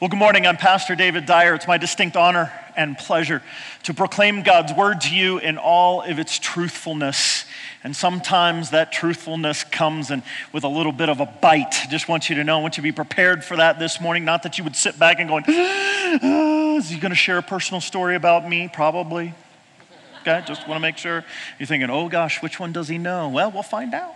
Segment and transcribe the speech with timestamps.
[0.00, 0.46] Well, good morning.
[0.46, 1.56] I'm Pastor David Dyer.
[1.56, 3.42] It's my distinct honor and pleasure
[3.82, 7.44] to proclaim God's word to you in all of its truthfulness.
[7.82, 10.22] And sometimes that truthfulness comes and
[10.52, 11.74] with a little bit of a bite.
[11.90, 14.24] Just want you to know, I want you to be prepared for that this morning.
[14.24, 17.38] Not that you would sit back and going, oh, ah, is he going to share
[17.38, 18.70] a personal story about me?
[18.72, 19.34] Probably.
[20.20, 21.24] Okay, just want to make sure.
[21.58, 23.30] You're thinking, oh gosh, which one does he know?
[23.30, 24.14] Well, we'll find out.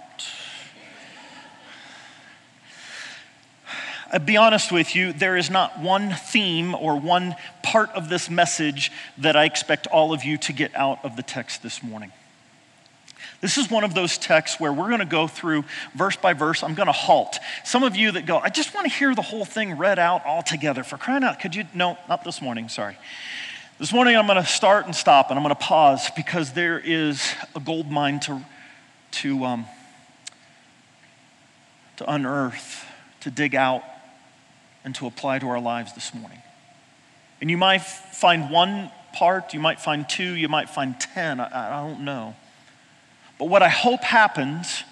[4.12, 8.28] I'll be honest with you, there is not one theme or one part of this
[8.28, 12.12] message that I expect all of you to get out of the text this morning.
[13.40, 16.62] This is one of those texts where we're going to go through verse by verse.
[16.62, 17.38] I'm going to halt.
[17.64, 20.26] Some of you that go, I just want to hear the whole thing read out
[20.26, 20.84] all together.
[20.84, 21.64] For crying out, could you?
[21.74, 22.98] No, not this morning, sorry.
[23.78, 26.78] This morning I'm going to start and stop and I'm going to pause because there
[26.78, 28.42] is a gold mine to,
[29.12, 29.66] to, um,
[31.96, 32.84] to unearth,
[33.22, 33.82] to dig out
[34.84, 36.42] and to apply to our lives this morning.
[37.40, 41.80] And you might find one part, you might find two, you might find 10, I,
[41.80, 42.34] I don't know.
[43.38, 44.84] But what I hope happens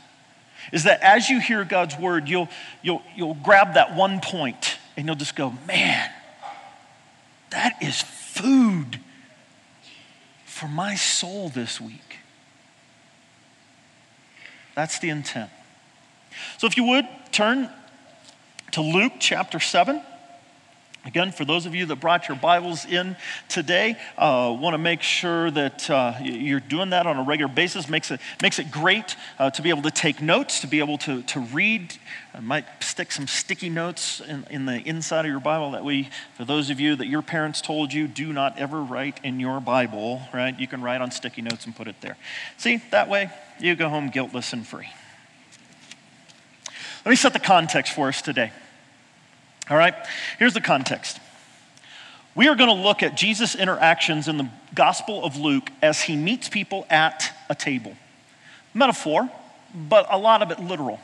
[0.73, 2.48] is that as you hear God's word, you'll,
[2.83, 6.11] you'll, you'll grab that one point and you'll just go, man,
[7.51, 9.01] that is food
[10.45, 12.19] for my soul this week.
[14.75, 15.51] That's the intent.
[16.59, 17.70] So if you would, turn
[18.73, 20.03] to Luke chapter 7.
[21.07, 23.17] Again, for those of you that brought your Bibles in
[23.49, 27.89] today, uh, want to make sure that uh, you're doing that on a regular basis.
[27.89, 30.98] Makes it, makes it great uh, to be able to take notes, to be able
[30.98, 31.97] to, to read.
[32.35, 36.11] I might stick some sticky notes in, in the inside of your Bible that we,
[36.37, 39.59] for those of you that your parents told you, do not ever write in your
[39.59, 40.59] Bible, right?
[40.61, 42.19] You can write on sticky notes and put it there.
[42.59, 44.89] See, that way you go home guiltless and free.
[47.05, 48.53] Let me set the context for us today.
[49.70, 49.95] All right?
[50.39, 51.19] Here's the context.
[52.34, 56.17] We are going to look at Jesus' interactions in the Gospel of Luke as he
[56.17, 57.95] meets people at a table.
[58.75, 59.29] Metaphor,
[59.74, 61.01] but a lot of it literal.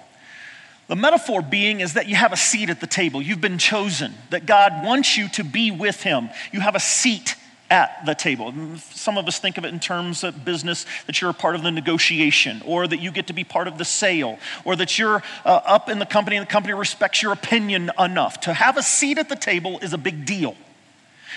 [0.88, 3.20] The metaphor being is that you have a seat at the table.
[3.20, 6.30] You've been chosen, that God wants you to be with him.
[6.52, 7.34] You have a seat
[7.70, 8.52] at the table.
[8.92, 11.62] Some of us think of it in terms of business that you're a part of
[11.62, 15.22] the negotiation, or that you get to be part of the sale, or that you're
[15.44, 18.40] uh, up in the company and the company respects your opinion enough.
[18.40, 20.56] To have a seat at the table is a big deal.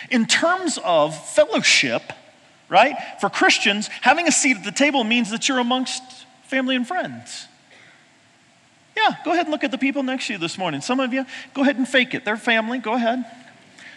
[0.09, 2.13] In terms of fellowship,
[2.69, 6.03] right, for Christians, having a seat at the table means that you're amongst
[6.43, 7.47] family and friends.
[8.95, 10.81] Yeah, go ahead and look at the people next to you this morning.
[10.81, 12.25] Some of you, go ahead and fake it.
[12.25, 12.79] They're family.
[12.79, 13.23] Go ahead.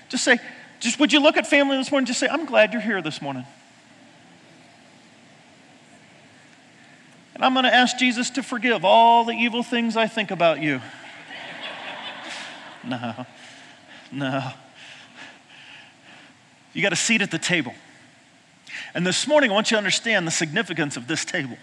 [0.08, 0.38] Just say,
[0.82, 3.00] just would you look at family this morning and just say, I'm glad you're here
[3.00, 3.46] this morning.
[7.36, 10.60] And I'm going to ask Jesus to forgive all the evil things I think about
[10.60, 10.80] you.
[12.84, 13.26] no,
[14.10, 14.50] no.
[16.72, 17.74] You got a seat at the table.
[18.92, 21.58] And this morning, I want you to understand the significance of this table.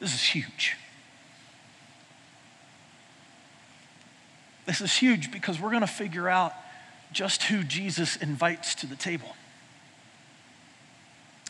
[0.00, 0.76] This is huge.
[4.66, 6.54] This is huge because we're going to figure out
[7.12, 9.34] just who Jesus invites to the table.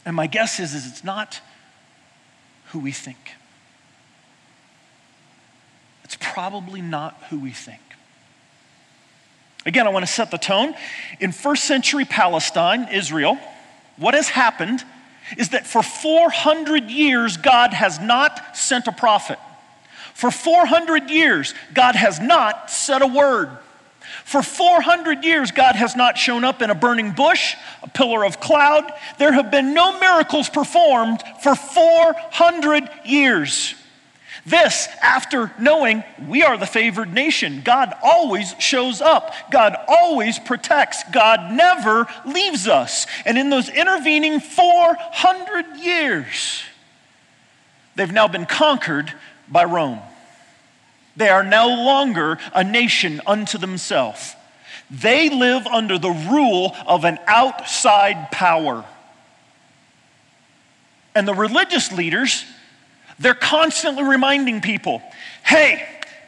[0.04, 1.40] And my guess is, is it's not
[2.66, 3.18] who we think.
[6.04, 7.80] It's probably not who we think.
[9.64, 10.74] Again, I want to set the tone.
[11.20, 13.38] In first century Palestine, Israel,
[13.96, 14.82] what has happened
[15.38, 19.38] is that for 400 years, God has not sent a prophet.
[20.14, 23.50] For 400 years, God has not said a word.
[24.24, 28.40] For 400 years, God has not shown up in a burning bush, a pillar of
[28.40, 28.90] cloud.
[29.18, 33.74] There have been no miracles performed for 400 years.
[34.44, 39.32] This, after knowing we are the favored nation, God always shows up.
[39.52, 41.04] God always protects.
[41.12, 43.06] God never leaves us.
[43.24, 46.62] And in those intervening 400 years,
[47.94, 49.12] they've now been conquered
[49.48, 50.00] by Rome.
[51.16, 54.34] They are no longer a nation unto themselves.
[54.90, 58.84] They live under the rule of an outside power.
[61.14, 62.44] And the religious leaders,
[63.19, 65.02] they're constantly reminding people
[65.44, 65.87] hey,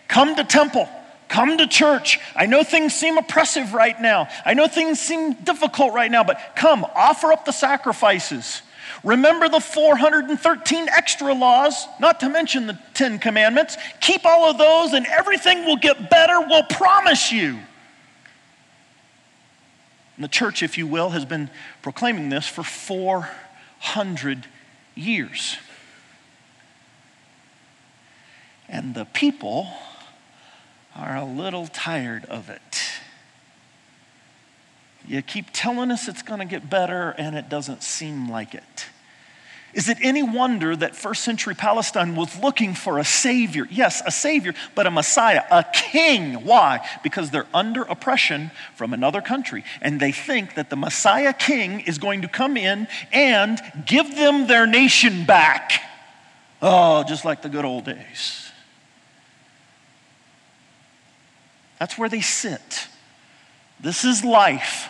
[0.08, 0.88] come to temple,
[1.28, 2.18] come to church.
[2.34, 6.40] I know things seem oppressive right now, I know things seem difficult right now, but
[6.56, 8.62] come, offer up the sacrifices.
[9.04, 13.76] Remember the 413 extra laws, not to mention the 10 commandments.
[14.00, 17.58] Keep all of those and everything will get better, we'll promise you.
[20.16, 21.50] And the church, if you will, has been
[21.82, 24.46] proclaiming this for 400
[24.94, 25.58] years.
[28.68, 29.68] And the people
[30.96, 32.80] are a little tired of it.
[35.06, 38.86] You keep telling us it's going to get better, and it doesn't seem like it.
[39.74, 43.66] Is it any wonder that first century Palestine was looking for a savior?
[43.68, 46.44] Yes, a savior, but a Messiah, a king.
[46.44, 46.88] Why?
[47.02, 49.64] Because they're under oppression from another country.
[49.82, 54.46] And they think that the Messiah king is going to come in and give them
[54.46, 55.72] their nation back.
[56.62, 58.52] Oh, just like the good old days.
[61.80, 62.86] That's where they sit.
[63.80, 64.88] This is life.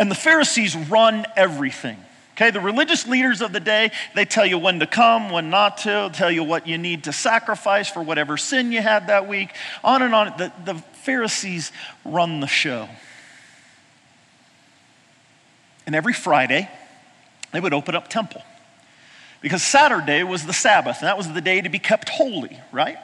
[0.00, 1.98] And the Pharisees run everything.
[2.34, 5.78] Okay, the religious leaders of the day, they tell you when to come, when not
[5.78, 9.54] to, tell you what you need to sacrifice for whatever sin you had that week,
[9.84, 10.32] on and on.
[10.38, 11.72] The, the Pharisees
[12.06, 12.88] run the show.
[15.86, 16.70] And every Friday,
[17.52, 18.42] they would open up temple.
[19.42, 22.96] Because Saturday was the Sabbath, and that was the day to be kept holy, right?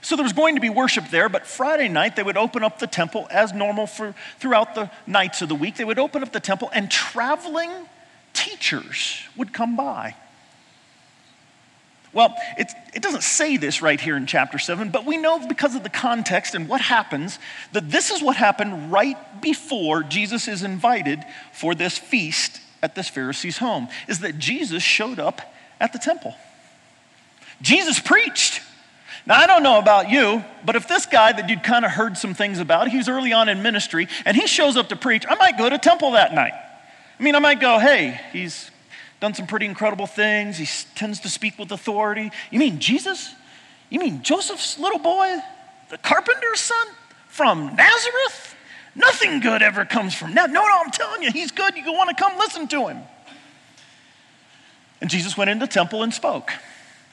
[0.00, 2.78] So there was going to be worship there, but Friday night they would open up
[2.78, 5.76] the temple as normal for throughout the nights of the week.
[5.76, 7.70] They would open up the temple, and traveling
[8.44, 10.14] teachers would come by.
[12.12, 15.82] Well, it doesn't say this right here in chapter 7, but we know because of
[15.82, 17.38] the context and what happens
[17.72, 21.20] that this is what happened right before Jesus is invited
[21.54, 25.40] for this feast at this Pharisee's home, is that Jesus showed up
[25.80, 26.34] at the temple.
[27.62, 28.60] Jesus preached.
[29.24, 32.18] Now, I don't know about you, but if this guy that you'd kind of heard
[32.18, 35.36] some things about, he's early on in ministry, and he shows up to preach, I
[35.36, 36.52] might go to temple that night.
[37.22, 38.68] I mean, I might go, hey, he's
[39.20, 40.58] done some pretty incredible things.
[40.58, 40.66] He
[40.96, 42.32] tends to speak with authority.
[42.50, 43.32] You mean Jesus?
[43.90, 45.38] You mean Joseph's little boy,
[45.88, 46.84] the carpenter's son
[47.28, 48.56] from Nazareth?
[48.96, 50.50] Nothing good ever comes from that.
[50.50, 51.76] No, no, I'm telling you, he's good.
[51.76, 52.98] You want to come listen to him.
[55.00, 56.50] And Jesus went into the temple and spoke.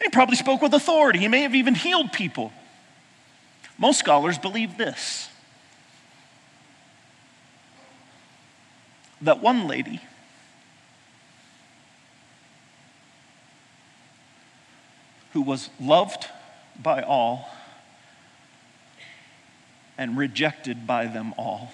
[0.02, 1.20] He probably spoke with authority.
[1.20, 2.52] He may have even healed people.
[3.78, 5.30] Most scholars believe this
[9.22, 10.02] that one lady
[15.34, 16.26] who was loved
[16.82, 17.50] by all
[19.98, 21.72] and rejected by them all.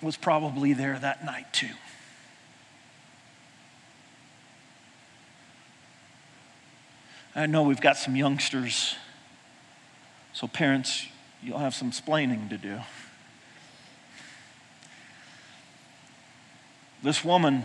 [0.00, 1.68] Was probably there that night too.
[7.34, 8.96] I know we've got some youngsters,
[10.32, 11.06] so parents,
[11.42, 12.80] you'll have some splaining to do.
[17.02, 17.64] This woman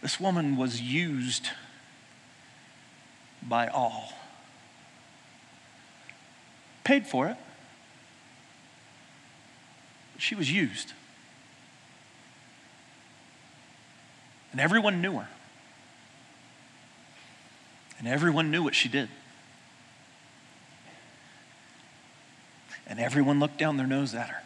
[0.00, 1.48] This woman was used
[3.42, 4.12] by all.
[6.84, 7.36] Paid for it.
[10.18, 10.92] She was used.
[14.52, 15.28] And everyone knew her.
[17.98, 19.08] And everyone knew what she did.
[22.86, 24.42] And everyone looked down their nose at her.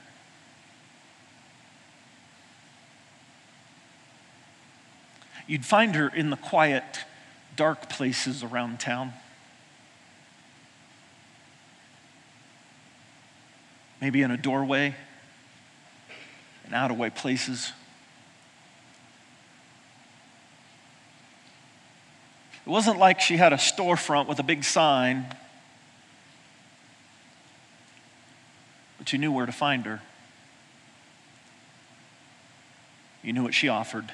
[5.46, 7.00] You'd find her in the quiet,
[7.56, 9.12] dark places around town.
[14.00, 14.94] Maybe in a doorway,
[16.66, 17.72] in out of way places.
[22.64, 25.26] It wasn't like she had a storefront with a big sign,
[28.98, 30.00] but you knew where to find her.
[33.22, 34.12] You knew what she offered.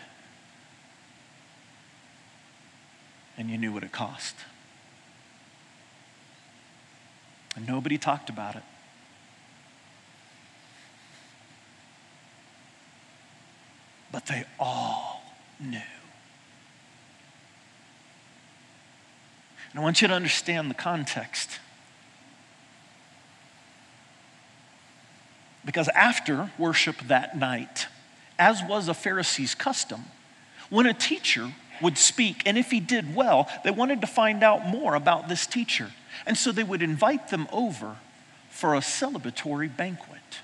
[3.36, 4.34] And you knew what it cost.
[7.54, 8.62] And nobody talked about it.
[14.10, 15.22] But they all
[15.60, 15.97] knew.
[19.78, 21.60] And I want you to understand the context.
[25.64, 27.86] Because after worship that night,
[28.40, 30.06] as was a Pharisee's custom,
[30.68, 34.66] when a teacher would speak, and if he did well, they wanted to find out
[34.66, 35.92] more about this teacher.
[36.26, 37.98] And so they would invite them over
[38.50, 40.40] for a celebratory banquet.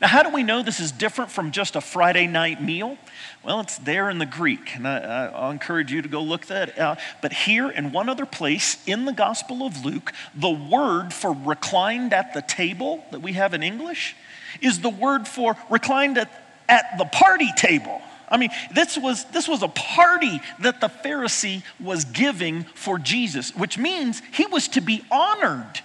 [0.00, 2.98] Now, how do we know this is different from just a Friday night meal?
[3.44, 6.78] Well, it's there in the Greek, and I, will encourage you to go look that
[6.78, 6.98] out.
[7.22, 12.12] But here, in one other place in the Gospel of Luke, the word for reclined
[12.12, 14.16] at the table that we have in English
[14.60, 16.30] is the word for reclined at,
[16.68, 18.00] at the party table.
[18.28, 23.54] I mean, this was, this was a party that the Pharisee was giving for Jesus,
[23.54, 25.80] which means he was to be honored.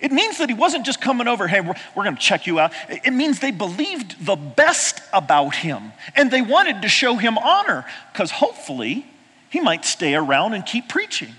[0.00, 2.58] It means that he wasn't just coming over, hey, we're, we're going to check you
[2.58, 2.72] out.
[2.88, 7.84] It means they believed the best about him and they wanted to show him honor
[8.12, 9.06] because hopefully
[9.50, 11.34] he might stay around and keep preaching.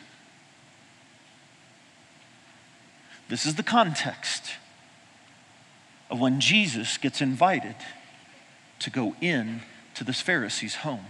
[3.29, 4.53] This is the context
[6.09, 7.75] of when Jesus gets invited
[8.79, 9.61] to go in
[9.95, 11.05] to this Pharisee's home.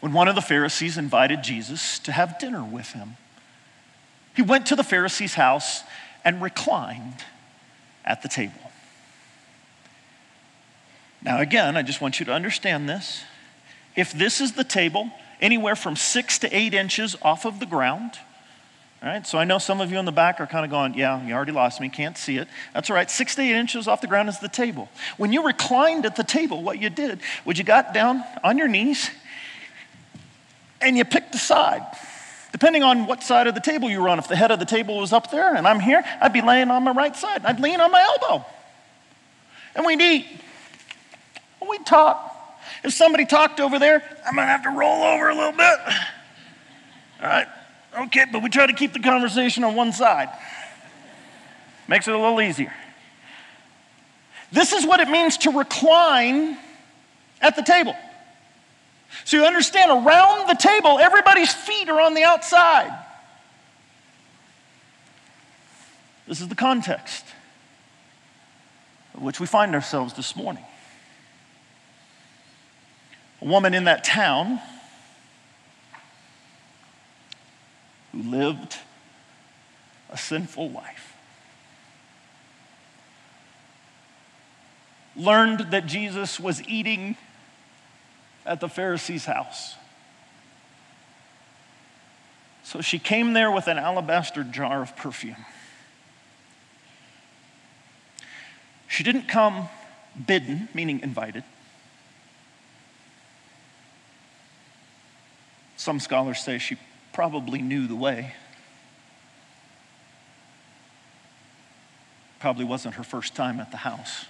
[0.00, 3.16] When one of the Pharisees invited Jesus to have dinner with him,
[4.38, 5.82] he went to the Pharisee's house
[6.24, 7.24] and reclined
[8.04, 8.70] at the table.
[11.24, 13.24] Now, again, I just want you to understand this.
[13.96, 18.12] If this is the table, anywhere from six to eight inches off of the ground,
[19.02, 20.94] all right, so I know some of you in the back are kind of going,
[20.94, 22.46] yeah, you already lost me, can't see it.
[22.74, 24.88] That's all right, six to eight inches off the ground is the table.
[25.16, 28.68] When you reclined at the table, what you did was you got down on your
[28.68, 29.10] knees
[30.80, 31.82] and you picked a side.
[32.52, 34.64] Depending on what side of the table you were on, if the head of the
[34.64, 37.44] table was up there and I'm here, I'd be laying on my right side.
[37.44, 38.44] I'd lean on my elbow.
[39.74, 40.26] And we'd eat.
[41.60, 42.34] And we'd talk.
[42.82, 45.78] If somebody talked over there, I'm going to have to roll over a little bit.
[47.22, 47.46] All right.
[48.00, 50.28] Okay, but we try to keep the conversation on one side.
[51.86, 52.72] Makes it a little easier.
[54.52, 56.56] This is what it means to recline
[57.40, 57.94] at the table.
[59.24, 62.96] So you understand, around the table, everybody's feet are on the outside.
[66.26, 67.24] This is the context
[69.14, 70.64] which we find ourselves this morning.
[73.40, 74.60] A woman in that town
[78.12, 78.76] who lived
[80.10, 81.16] a sinful life
[85.16, 87.16] learned that Jesus was eating
[88.48, 89.76] at the Pharisee's house.
[92.64, 95.36] So she came there with an alabaster jar of perfume.
[98.88, 99.68] She didn't come
[100.26, 101.44] bidden, meaning invited.
[105.76, 106.76] Some scholars say she
[107.12, 108.34] probably knew the way.
[112.40, 114.24] Probably wasn't her first time at the house.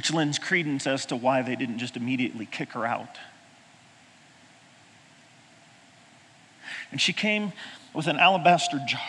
[0.00, 3.18] Which lends credence as to why they didn't just immediately kick her out.
[6.90, 7.52] And she came
[7.92, 9.02] with an alabaster jar.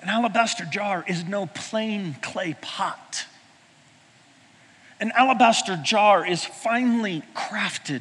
[0.00, 3.26] An alabaster jar is no plain clay pot.
[4.98, 8.00] An alabaster jar is finely crafted.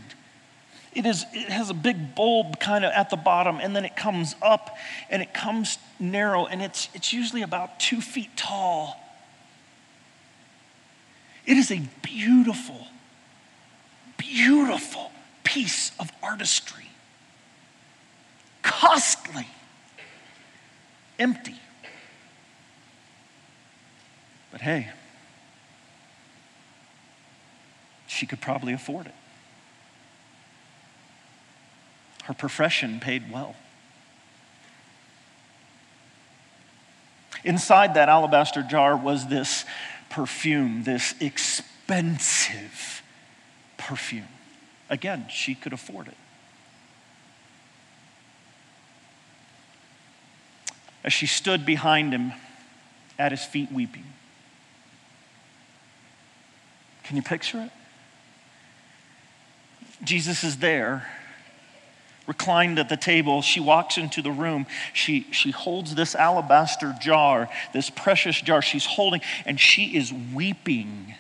[0.93, 3.97] It, is, it has a big bulb kind of at the bottom, and then it
[3.97, 4.77] comes up
[5.09, 9.00] and it comes narrow, and it's, it's usually about two feet tall.
[11.45, 12.87] It is a beautiful,
[14.17, 15.11] beautiful
[15.43, 16.85] piece of artistry.
[18.61, 19.47] Costly,
[21.17, 21.55] empty.
[24.51, 24.89] But hey,
[28.07, 29.15] she could probably afford it.
[32.25, 33.55] Her profession paid well.
[37.43, 39.65] Inside that alabaster jar was this
[40.11, 43.01] perfume, this expensive
[43.77, 44.27] perfume.
[44.89, 46.17] Again, she could afford it.
[51.03, 52.33] As she stood behind him
[53.17, 54.05] at his feet weeping.
[57.03, 57.71] Can you picture it?
[60.03, 61.07] Jesus is there
[62.31, 63.41] reclined at the table.
[63.41, 64.65] She walks into the room.
[64.93, 71.15] She, she holds this alabaster jar, this precious jar she's holding, and she is weeping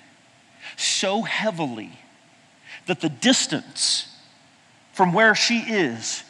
[0.77, 1.91] so heavily
[2.85, 4.07] that the distance
[4.93, 6.23] from where she is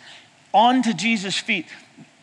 [0.51, 1.67] onto Jesus' feet,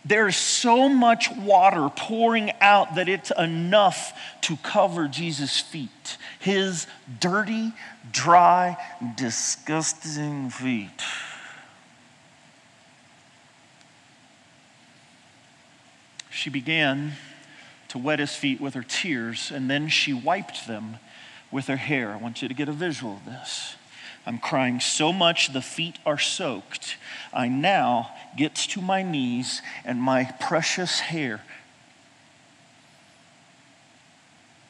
[0.04, 6.18] there's so much water pouring out that it's enough to cover Jesus' feet.
[6.40, 6.88] His
[7.20, 7.72] dirty,
[8.10, 8.76] dry,
[9.16, 11.02] disgusting feet.
[16.38, 17.14] She began
[17.88, 20.98] to wet his feet with her tears, and then she wiped them
[21.50, 22.12] with her hair.
[22.12, 23.74] I want you to get a visual of this.
[24.24, 26.96] I'm crying so much the feet are soaked.
[27.32, 31.40] I now get to my knees and my precious hair.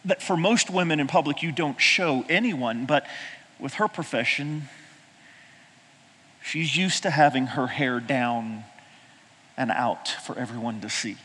[0.07, 3.07] That for most women in public, you don't show anyone, but
[3.61, 4.71] with her profession,
[6.43, 8.65] she's used to having her hair down
[9.55, 11.19] and out for everyone to see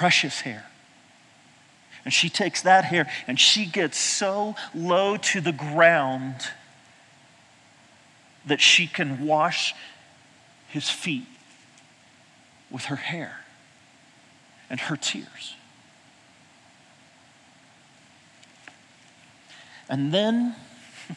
[0.00, 0.64] precious hair.
[2.06, 6.36] And she takes that hair and she gets so low to the ground
[8.46, 9.74] that she can wash
[10.68, 11.26] his feet
[12.70, 13.40] with her hair
[14.70, 15.54] and her tears.
[19.86, 20.54] And then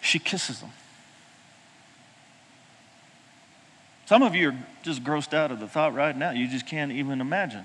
[0.00, 0.70] she kisses him.
[4.10, 6.32] Some of you are just grossed out of the thought right now.
[6.32, 7.64] You just can't even imagine.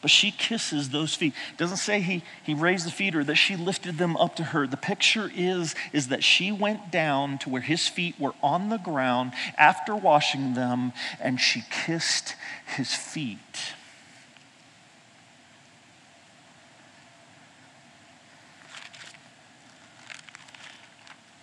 [0.00, 1.34] But she kisses those feet.
[1.56, 4.68] Doesn't say he, he raised the feet or that she lifted them up to her.
[4.68, 8.76] The picture is, is that she went down to where his feet were on the
[8.76, 12.36] ground after washing them and she kissed
[12.76, 13.72] his feet.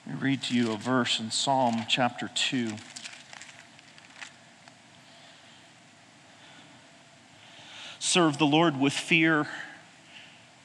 [0.08, 2.76] Let me read to you a verse in Psalm chapter 2.
[8.16, 9.46] Serve the Lord with fear,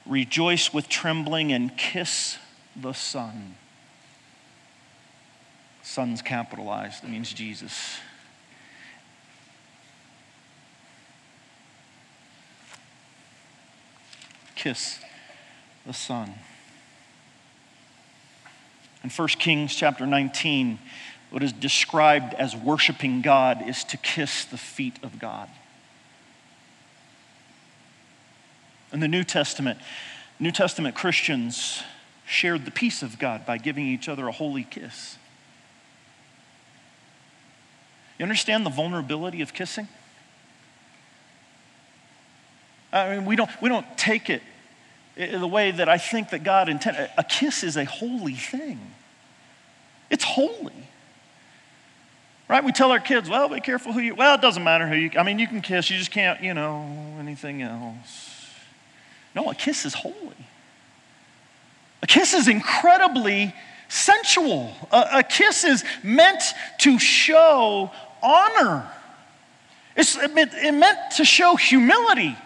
[0.06, 2.38] rejoice with trembling, and kiss
[2.76, 3.56] the Son.
[5.82, 7.96] Son's capitalized, it means Jesus.
[14.54, 15.00] Kiss
[15.84, 16.32] the Son.
[19.02, 20.78] In 1 Kings chapter 19,
[21.30, 25.48] what is described as worshiping God is to kiss the feet of God.
[28.92, 29.78] In the New Testament,
[30.38, 31.82] New Testament Christians
[32.26, 35.16] shared the peace of God by giving each other a holy kiss.
[38.18, 39.88] You understand the vulnerability of kissing?
[42.92, 44.42] I mean, we don't, we don't take it
[45.16, 47.10] the way that I think that God intended.
[47.16, 48.80] A kiss is a holy thing.
[50.10, 50.72] It's holy.
[52.48, 52.64] Right?
[52.64, 55.10] We tell our kids, well, be careful who you, well, it doesn't matter who you,
[55.16, 56.84] I mean, you can kiss, you just can't, you know,
[57.20, 58.39] anything else.
[59.34, 60.14] No, a kiss is holy.
[62.02, 63.54] A kiss is incredibly
[63.88, 64.72] sensual.
[64.90, 66.42] A, a kiss is meant
[66.78, 67.90] to show
[68.22, 68.90] honor.
[69.96, 72.36] It's it it meant to show humility,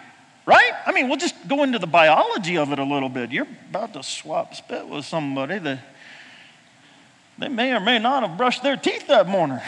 [0.47, 0.73] right?
[0.87, 3.31] I mean, we'll just go into the biology of it a little bit.
[3.31, 5.79] You're about to swap spit with somebody that
[7.39, 9.61] they may or may not have brushed their teeth that morning.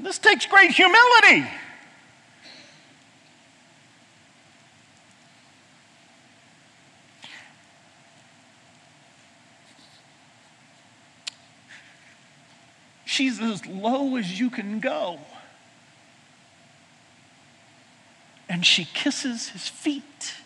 [0.00, 1.48] This takes great humility.
[13.18, 15.18] She's as low as you can go.
[18.48, 20.36] And she kisses his feet.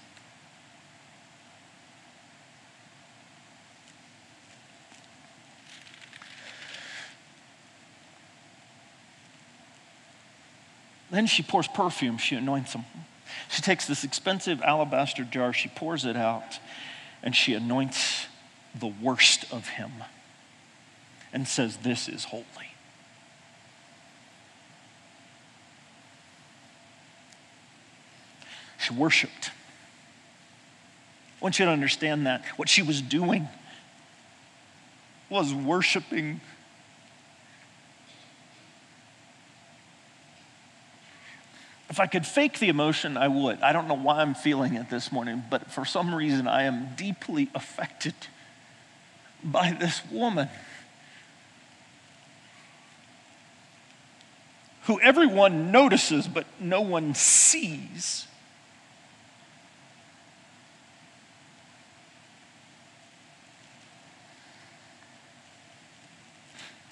[11.11, 12.87] Then she pours perfume, she anoints him.
[13.51, 16.59] She takes this expensive alabaster jar, she pours it out,
[17.23, 18.29] and she anoints
[18.75, 19.93] the worst of him
[21.33, 22.45] and says, This is holy.
[28.79, 29.51] She worshiped.
[31.41, 32.45] I want you to understand that.
[32.57, 33.49] What she was doing
[35.29, 36.41] was worshiping
[41.93, 43.61] If I could fake the emotion, I would.
[43.61, 46.95] I don't know why I'm feeling it this morning, but for some reason, I am
[46.97, 48.15] deeply affected
[49.45, 50.49] by this woman
[54.83, 58.27] who everyone notices, but no one sees.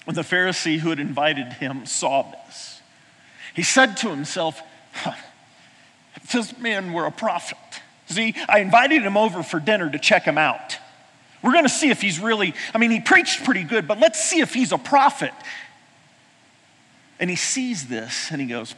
[0.05, 2.81] When the Pharisee who had invited him saw this,
[3.53, 4.61] he said to himself,
[6.15, 7.57] if this man were a prophet.
[8.07, 10.77] See, I invited him over for dinner to check him out.
[11.41, 14.19] We're going to see if he's really, I mean, he preached pretty good, but let's
[14.19, 15.33] see if he's a prophet.
[17.21, 18.73] And he sees this and he goes,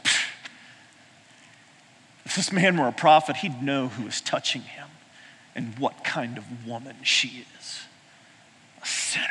[2.26, 4.88] if this man were a prophet, he'd know who is touching him
[5.54, 7.80] and what kind of woman she is
[8.82, 9.24] a sinner.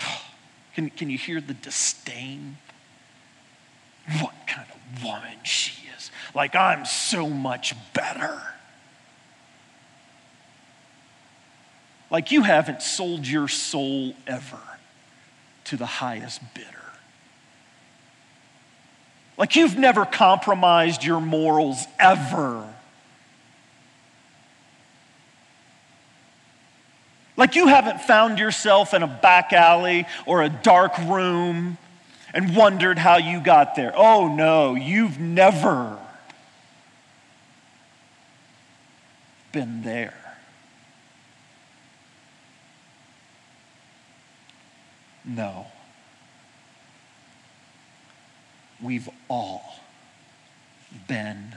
[0.74, 2.56] Can, can you hear the disdain
[4.20, 6.10] what kind of woman she is.
[6.34, 8.40] Like, I'm so much better.
[12.10, 14.60] Like, you haven't sold your soul ever
[15.68, 16.66] to the highest bidder.
[19.36, 22.66] Like, you've never compromised your morals ever.
[27.36, 31.78] Like, you haven't found yourself in a back alley or a dark room
[32.34, 33.92] and wondered how you got there.
[33.94, 35.98] Oh no, you've never
[39.52, 40.27] been there.
[45.28, 45.66] No.
[48.82, 49.80] We've all
[51.06, 51.56] been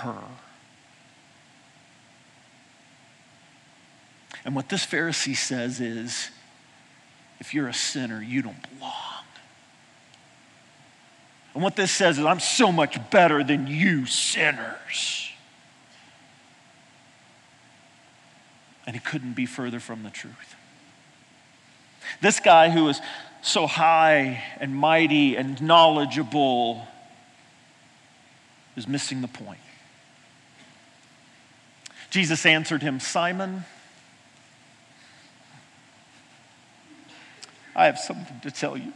[0.00, 0.22] her.
[4.44, 6.30] And what this Pharisee says is
[7.38, 8.94] if you're a sinner, you don't belong.
[11.54, 15.30] And what this says is, I'm so much better than you sinners.
[18.86, 20.54] And he couldn't be further from the truth.
[22.20, 23.00] This guy who is
[23.42, 26.86] so high and mighty and knowledgeable
[28.76, 29.60] is missing the point.
[32.10, 33.64] Jesus answered him, Simon,
[37.76, 38.92] I have something to tell you.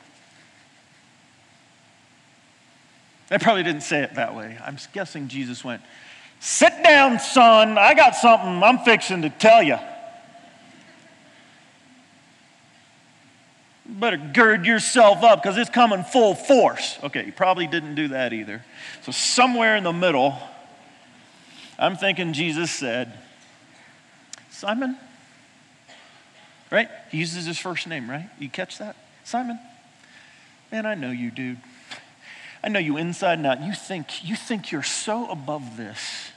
[3.28, 4.58] They probably didn't say it that way.
[4.64, 5.82] I'm guessing Jesus went,
[6.40, 7.78] Sit down, son.
[7.78, 9.78] I got something I'm fixing to tell you.
[13.92, 16.98] Better gird yourself up because it's coming full force.
[17.02, 18.64] Okay, he probably didn't do that either.
[19.02, 20.36] So, somewhere in the middle,
[21.78, 23.12] I'm thinking Jesus said,
[24.50, 24.96] Simon,
[26.70, 26.88] right?
[27.10, 28.28] He uses his first name, right?
[28.38, 28.96] You catch that?
[29.24, 29.58] Simon.
[30.70, 31.58] Man, I know you, dude.
[32.64, 33.62] I know you inside and out.
[33.62, 36.30] You think, you think you're so above this.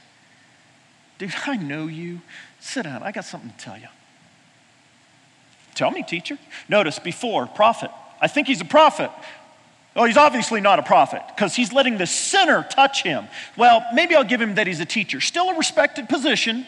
[1.18, 2.20] Dude, I know you.
[2.60, 3.02] Sit down.
[3.02, 3.88] I got something to tell you.
[5.76, 6.38] Tell me, teacher.
[6.68, 7.90] Notice before, prophet.
[8.20, 9.10] I think he's a prophet.
[9.94, 13.28] Oh, he's obviously not a prophet because he's letting the sinner touch him.
[13.56, 15.20] Well, maybe I'll give him that he's a teacher.
[15.20, 16.66] Still a respected position,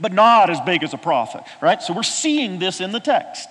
[0.00, 1.80] but not as big as a prophet, right?
[1.82, 3.48] So we're seeing this in the text.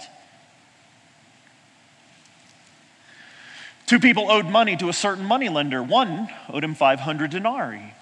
[3.86, 5.81] Two people owed money to a certain moneylender.
[5.81, 7.93] One owed him 500 denarii,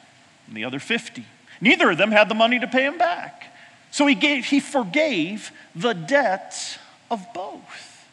[0.48, 1.26] and the other 50.
[1.62, 3.46] Neither of them had the money to pay him back.
[3.92, 6.78] So he, gave, he forgave the debts
[7.16, 8.08] of both.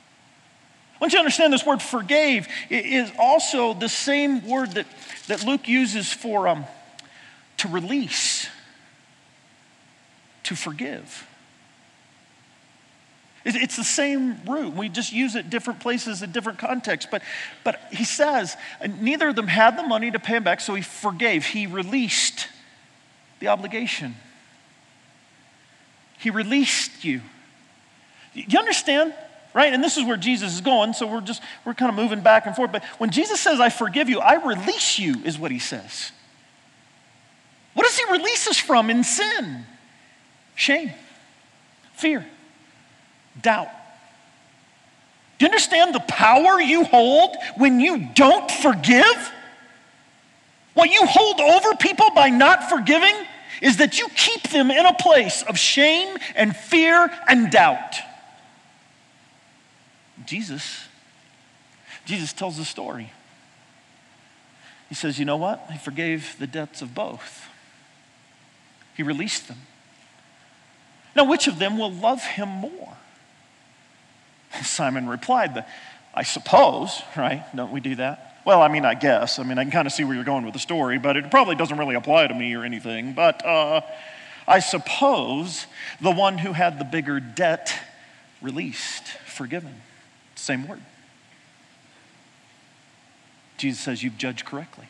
[0.95, 4.87] I want you to understand this word forgave is also the same word that,
[5.27, 6.65] that Luke uses for um,
[7.59, 8.49] to release,
[10.45, 11.27] to forgive.
[13.45, 14.75] It's the same root.
[14.75, 17.09] We just use it different places in different contexts.
[17.11, 17.23] But,
[17.65, 18.57] but he says
[19.01, 21.47] neither of them had the money to pay him back, so he forgave.
[21.47, 22.47] He released
[23.41, 24.15] the obligation.
[26.21, 27.23] He released you.
[28.35, 29.15] You understand?
[29.55, 29.73] Right?
[29.73, 32.47] And this is where Jesus is going, so we're just, we're kind of moving back
[32.47, 32.73] and forth.
[32.73, 36.11] But when Jesus says, I forgive you, I release you, is what he says.
[37.75, 39.67] What does he release us from in sin?
[40.55, 40.93] Shame,
[41.95, 42.27] fear,
[43.41, 43.69] doubt.
[45.39, 49.33] Do you understand the power you hold when you don't forgive?
[50.75, 53.15] What you hold over people by not forgiving
[53.61, 57.97] is that you keep them in a place of shame and fear and doubt.
[60.27, 60.87] Jesus,
[62.05, 63.13] Jesus tells the story.
[64.89, 65.69] He says, You know what?
[65.71, 67.49] He forgave the debts of both,
[68.95, 69.59] He released them.
[71.15, 72.97] Now, which of them will love him more?
[74.63, 75.65] Simon replied,
[76.15, 77.45] I suppose, right?
[77.55, 78.41] Don't we do that?
[78.45, 79.39] Well, I mean, I guess.
[79.39, 81.31] I mean, I can kind of see where you're going with the story, but it
[81.31, 83.13] probably doesn't really apply to me or anything.
[83.13, 83.83] But uh,
[84.49, 85.67] I suppose
[86.01, 87.73] the one who had the bigger debt
[88.41, 89.75] released, forgiven.
[90.43, 90.81] Same word.
[93.59, 94.87] Jesus says, You've judged correctly.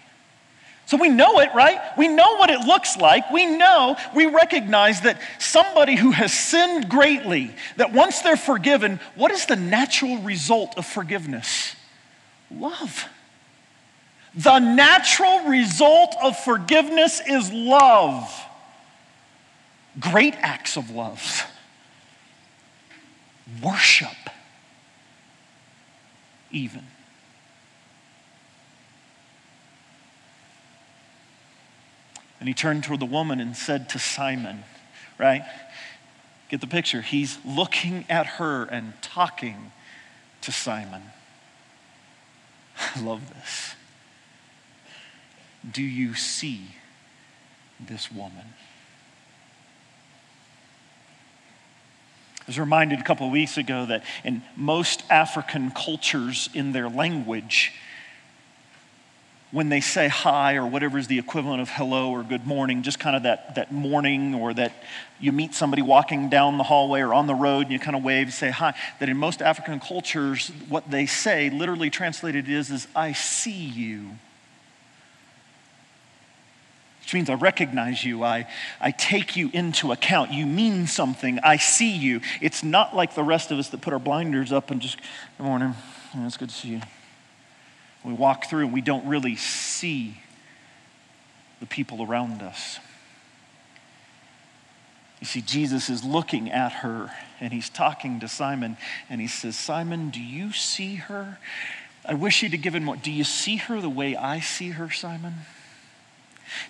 [0.87, 1.79] So we know it, right?
[1.99, 3.31] We know what it looks like.
[3.31, 9.31] We know, we recognize that somebody who has sinned greatly, that once they're forgiven, what
[9.31, 11.77] is the natural result of forgiveness?
[12.51, 13.07] Love.
[14.35, 18.43] The natural result of forgiveness is love.
[20.01, 21.47] Great acts of love.
[23.63, 24.09] Worship
[26.53, 26.85] even.
[32.39, 34.65] And he turned toward the woman and said to Simon,
[35.17, 35.45] right?
[36.49, 37.01] Get the picture.
[37.01, 39.73] He's looking at her and talking
[40.43, 41.03] to Simon.
[42.97, 43.75] I love this.
[45.71, 46.75] Do you see
[47.79, 48.55] this woman?
[52.43, 56.89] I was reminded a couple of weeks ago that in most African cultures, in their
[56.89, 57.73] language,
[59.53, 62.99] when they say hi or whatever is the equivalent of hello or good morning, just
[62.99, 64.73] kind of that, that morning or that
[65.21, 68.03] you meet somebody walking down the hallway or on the road and you kind of
[68.03, 72.71] wave and say hi, that in most African cultures, what they say, literally translated is,
[72.71, 74.13] is I see you
[77.03, 78.23] which means I recognize you.
[78.23, 78.47] I,
[78.81, 80.33] I take you into account.
[80.33, 81.41] You mean something.
[81.41, 82.21] I see you.
[82.41, 84.97] It's not like the rest of us that put our blinders up and just,
[85.37, 85.75] good morning.
[86.15, 86.81] Yeah, it's good to see you.
[88.05, 90.19] We walk through and we don't really see
[91.59, 92.79] the people around us.
[95.21, 97.11] You see, Jesus is looking at her
[97.41, 98.77] and he's talking to Simon
[99.11, 101.39] and he says, Simon, do you see her?
[102.05, 102.97] I wish he'd have given more.
[102.97, 105.35] Do you see her the way I see her, Simon?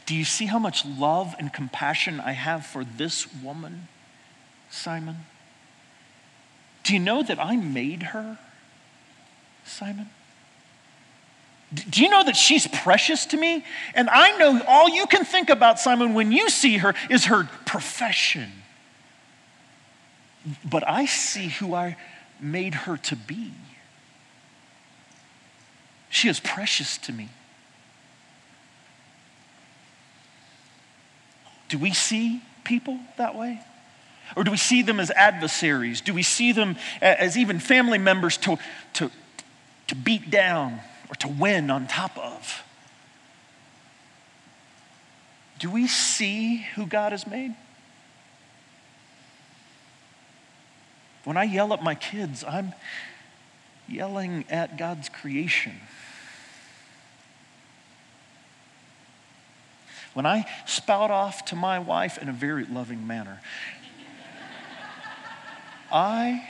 [0.07, 3.89] Do you see how much love and compassion I have for this woman,
[4.71, 5.17] Simon?
[6.85, 8.39] Do you know that I made her,
[9.65, 10.09] Simon?
[11.73, 13.65] Do you know that she's precious to me?
[13.95, 17.49] And I know all you can think about, Simon, when you see her is her
[17.65, 18.51] profession.
[20.65, 21.97] But I see who I
[22.41, 23.53] made her to be.
[26.11, 27.31] She is precious to me.
[31.73, 33.59] Do we see people that way?
[34.37, 36.03] Or do we see them as adversaries?
[36.03, 38.59] Do we see them as even family members to,
[38.93, 39.11] to,
[39.87, 42.63] to beat down or to win on top of?
[45.61, 47.55] Do we see who God has made?
[51.25, 52.75] When I yell at my kids, I'm
[53.89, 55.81] yelling at God's creation.
[60.15, 63.41] When I spout off to my wife in a very loving manner,
[65.91, 66.47] I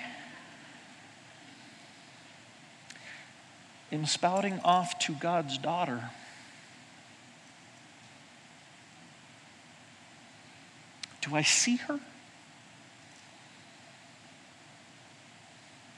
[3.92, 6.10] am spouting off to God's daughter.
[11.20, 12.00] Do I see her?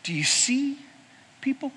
[0.03, 0.79] Do you see
[1.41, 1.73] people?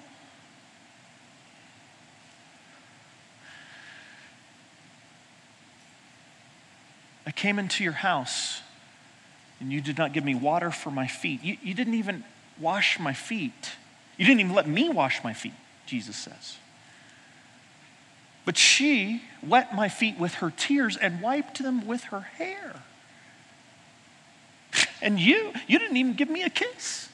[7.27, 8.61] I came into your house
[9.59, 11.43] and you did not give me water for my feet.
[11.43, 12.23] You, you didn't even
[12.57, 13.73] wash my feet.
[14.15, 15.53] You didn't even let me wash my feet,
[15.85, 16.55] Jesus says.
[18.45, 22.81] But she wet my feet with her tears and wiped them with her hair.
[24.99, 27.09] And you, you didn't even give me a kiss,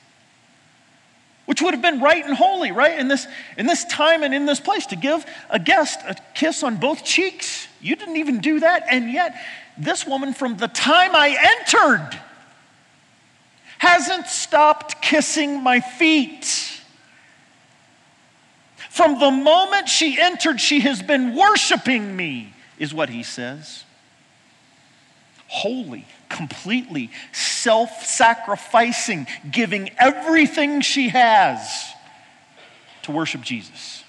[1.45, 2.97] which would have been right and holy, right?
[2.97, 3.27] In this,
[3.57, 7.03] in this time and in this place, to give a guest a kiss on both
[7.03, 7.67] cheeks.
[7.81, 8.85] You didn't even do that.
[8.89, 9.35] And yet,
[9.77, 12.19] this woman, from the time I entered,
[13.79, 16.79] hasn't stopped kissing my feet.
[18.89, 23.83] From the moment she entered, she has been worshiping me, is what he says.
[25.53, 31.93] Holy, completely self sacrificing, giving everything she has
[33.03, 34.03] to worship Jesus.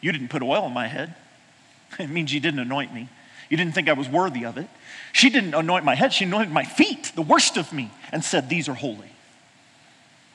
[0.00, 1.14] You didn't put oil on my head.
[1.98, 3.08] It means you didn't anoint me.
[3.50, 4.68] You didn't think I was worthy of it.
[5.12, 8.48] She didn't anoint my head, she anointed my feet, the worst of me, and said,
[8.48, 9.10] These are holy.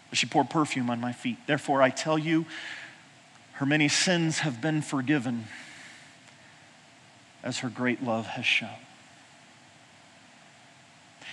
[0.10, 1.38] But she poured perfume on my feet.
[1.47, 2.45] Therefore, I tell you,
[3.53, 5.45] her many sins have been forgiven
[7.43, 8.87] as her great love has shown.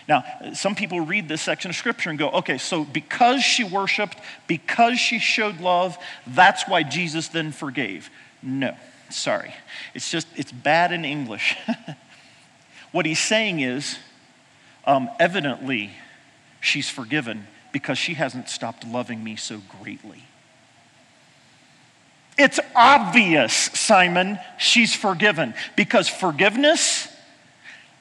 [0.07, 4.19] Now, some people read this section of scripture and go, okay, so because she worshiped,
[4.47, 8.11] because she showed love, that's why Jesus then forgave.
[8.43, 8.77] No.
[9.11, 9.55] Sorry.
[9.95, 11.57] It's just, it's bad in English.
[12.93, 13.99] what he's saying is,
[14.87, 15.91] um, evidently,
[16.61, 20.23] she's forgiven because she hasn't stopped loving me so greatly.
[22.37, 27.09] It's obvious, Simon, she's forgiven because forgiveness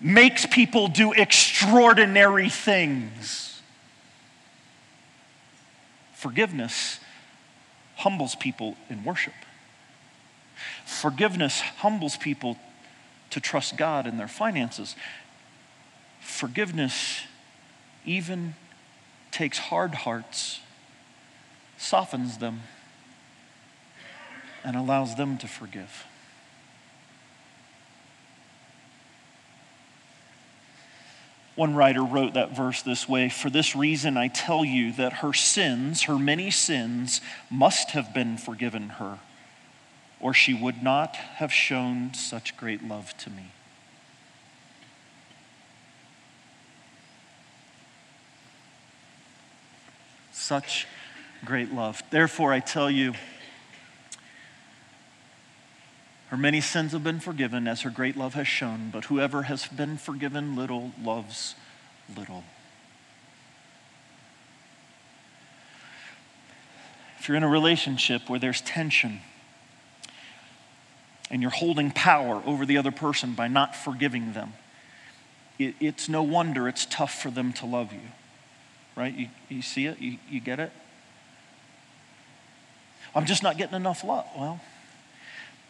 [0.04, 3.62] makes people do extraordinary things.
[6.14, 7.00] Forgiveness
[7.96, 9.34] humbles people in worship.
[10.86, 12.58] Forgiveness humbles people
[13.30, 14.96] to trust God in their finances.
[16.20, 17.22] Forgiveness
[18.06, 18.56] even
[19.32, 20.60] takes hard hearts,
[21.78, 22.62] softens them,
[24.64, 26.06] and allows them to forgive.
[31.56, 35.34] One writer wrote that verse this way For this reason I tell you that her
[35.34, 39.20] sins, her many sins, must have been forgiven her
[40.24, 43.52] or she would not have shown such great love to me.
[50.32, 50.88] Such
[51.44, 52.02] great love.
[52.10, 53.14] Therefore, I tell you,
[56.34, 59.68] her many sins have been forgiven as her great love has shown, but whoever has
[59.68, 61.54] been forgiven little loves
[62.18, 62.44] little.
[67.20, 69.20] If you're in a relationship where there's tension,
[71.30, 74.54] and you're holding power over the other person by not forgiving them,
[75.60, 78.10] it, it's no wonder it's tough for them to love you.
[78.96, 79.14] Right?
[79.14, 80.00] You, you see it?
[80.00, 80.72] You, you get it?
[83.14, 84.26] I'm just not getting enough love.
[84.36, 84.60] Well,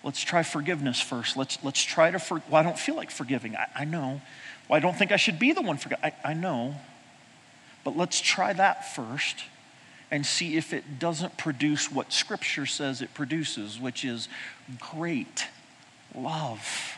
[0.03, 1.37] let's try forgiveness first.
[1.37, 3.55] Let's, let's try to, for, well, I don't feel like forgiving.
[3.55, 4.21] I, I know.
[4.67, 6.75] Well, I don't think I should be the one for I, I know.
[7.83, 9.43] But let's try that first
[10.11, 14.27] and see if it doesn't produce what Scripture says it produces, which is
[14.79, 15.47] great
[16.15, 16.97] love.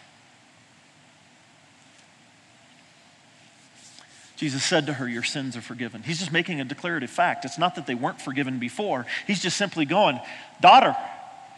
[4.35, 6.03] Jesus said to her, Your sins are forgiven.
[6.03, 7.45] He's just making a declarative fact.
[7.45, 9.05] It's not that they weren't forgiven before.
[9.25, 10.19] He's just simply going,
[10.61, 10.95] Daughter,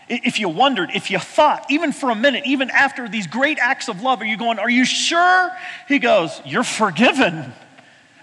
[0.09, 3.89] if you wondered, if you thought, even for a minute, even after these great acts
[3.89, 5.51] of love, are you going, Are you sure?
[5.87, 7.53] He goes, You're forgiven.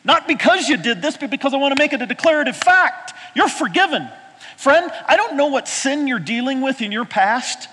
[0.04, 3.14] Not because you did this, but because I want to make it a declarative fact.
[3.34, 4.08] You're forgiven.
[4.56, 7.68] Friend, I don't know what sin you're dealing with in your past,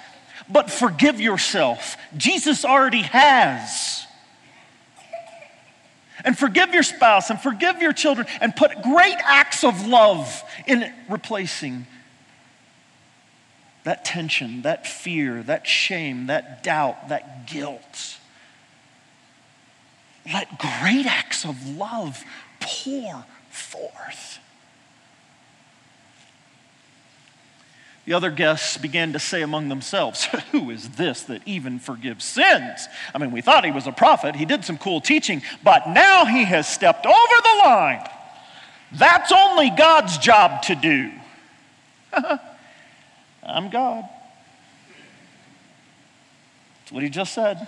[0.50, 1.98] but forgive yourself.
[2.16, 4.08] Jesus already has.
[6.24, 10.92] And forgive your spouse and forgive your children and put great acts of love in
[11.10, 11.88] replacing
[13.84, 18.18] that tension, that fear, that shame, that doubt, that guilt.
[20.32, 22.24] Let great acts of love
[22.60, 24.40] pour forth.
[28.06, 32.88] The other guests began to say among themselves, Who is this that even forgives sins?
[33.14, 36.26] I mean, we thought he was a prophet, he did some cool teaching, but now
[36.26, 38.08] he has stepped over the line.
[38.92, 41.12] That's only God's job to do.
[43.44, 44.08] I'm God.
[46.80, 47.68] That's what he just said.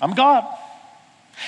[0.00, 0.44] I'm God.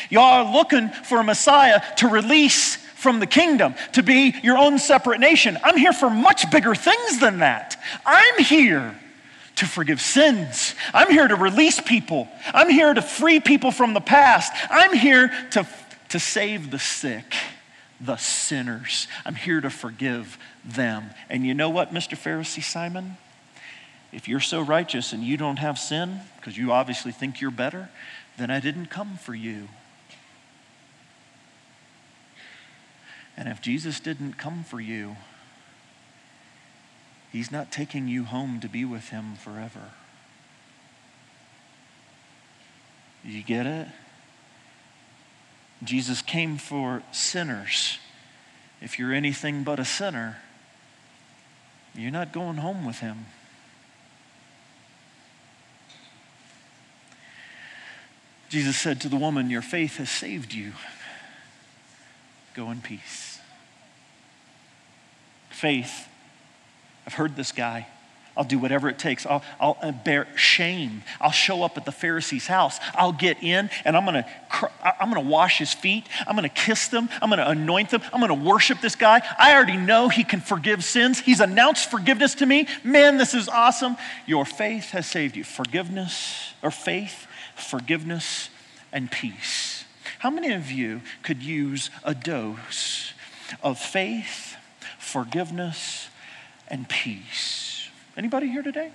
[0.08, 4.78] Y'all are looking for a Messiah to release from the kingdom, to be your own
[4.78, 5.56] separate nation.
[5.64, 7.82] I'm here for much bigger things than that.
[8.04, 8.94] I'm here
[9.56, 10.74] to forgive sins.
[10.92, 12.28] I'm here to release people.
[12.52, 14.52] I'm here to free people from the past.
[14.70, 15.66] I'm here to,
[16.10, 17.34] to save the sick,
[18.00, 19.06] the sinners.
[19.24, 21.10] I'm here to forgive them.
[21.28, 22.16] And you know what, Mr.
[22.16, 23.16] Pharisee Simon?
[24.12, 27.90] If you're so righteous and you don't have sin, because you obviously think you're better,
[28.38, 29.68] then I didn't come for you.
[33.36, 35.16] And if Jesus didn't come for you,
[37.32, 39.92] He's not taking you home to be with Him forever.
[43.24, 43.86] You get it?
[45.82, 47.98] Jesus came for sinners.
[48.80, 50.38] If you're anything but a sinner,
[51.94, 53.26] you're not going home with Him.
[58.48, 60.72] Jesus said to the woman, Your faith has saved you.
[62.54, 63.30] Go in peace
[65.60, 66.08] faith.
[67.06, 67.86] I've heard this guy.
[68.36, 69.26] I'll do whatever it takes.
[69.26, 71.02] I'll, I'll uh, bear shame.
[71.20, 72.78] I'll show up at the Pharisee's house.
[72.94, 74.26] I'll get in and I'm gonna,
[74.82, 76.06] I'm gonna wash his feet.
[76.26, 77.08] I'm gonna kiss them.
[77.20, 78.02] I'm gonna anoint them.
[78.12, 79.22] I'm gonna worship this guy.
[79.38, 81.20] I already know he can forgive sins.
[81.20, 82.66] He's announced forgiveness to me.
[82.84, 83.96] Man, this is awesome.
[84.26, 85.44] Your faith has saved you.
[85.44, 88.50] Forgiveness or faith, forgiveness,
[88.92, 89.84] and peace.
[90.20, 93.12] How many of you could use a dose
[93.62, 94.50] of faith?
[95.10, 96.08] forgiveness,
[96.68, 97.69] and peace.
[98.20, 98.90] Anybody here today?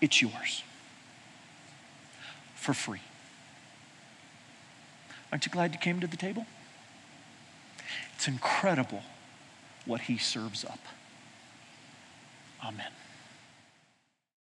[0.00, 0.62] It's yours
[2.54, 3.00] for free.
[5.32, 6.46] Aren't you glad you came to the table?
[8.14, 9.02] It's incredible
[9.86, 10.78] what he serves up.
[12.64, 12.92] Amen.